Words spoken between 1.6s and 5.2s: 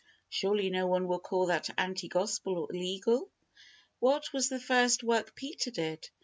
anti Gospel or legal. What was the first